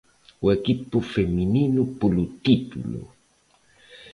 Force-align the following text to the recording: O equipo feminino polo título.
O 0.45 0.47
equipo 0.57 0.97
feminino 1.13 1.81
polo 1.99 2.25
título. 2.45 3.01